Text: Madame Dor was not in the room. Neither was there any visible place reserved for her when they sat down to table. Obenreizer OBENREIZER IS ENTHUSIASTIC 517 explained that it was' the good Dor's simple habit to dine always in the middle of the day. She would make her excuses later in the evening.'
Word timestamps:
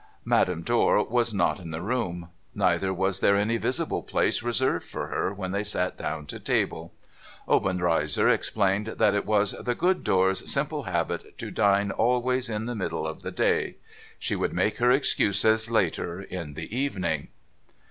Madame 0.25 0.63
Dor 0.63 1.03
was 1.03 1.31
not 1.31 1.59
in 1.59 1.69
the 1.69 1.79
room. 1.79 2.29
Neither 2.55 2.91
was 2.91 3.19
there 3.19 3.35
any 3.35 3.57
visible 3.57 4.01
place 4.01 4.41
reserved 4.41 4.83
for 4.83 5.09
her 5.09 5.31
when 5.31 5.51
they 5.51 5.63
sat 5.63 5.95
down 5.95 6.25
to 6.25 6.39
table. 6.39 6.91
Obenreizer 7.47 8.25
OBENREIZER 8.25 8.27
IS 8.29 8.33
ENTHUSIASTIC 8.33 8.55
517 8.55 8.95
explained 8.95 8.99
that 8.99 9.13
it 9.15 9.25
was' 9.27 9.51
the 9.67 9.75
good 9.75 10.03
Dor's 10.03 10.51
simple 10.51 10.83
habit 10.91 11.37
to 11.37 11.51
dine 11.51 11.91
always 11.91 12.49
in 12.49 12.65
the 12.65 12.73
middle 12.73 13.05
of 13.05 13.21
the 13.21 13.29
day. 13.29 13.75
She 14.17 14.35
would 14.35 14.53
make 14.53 14.77
her 14.77 14.89
excuses 14.89 15.69
later 15.69 16.19
in 16.19 16.55
the 16.55 16.75
evening.' 16.75 17.27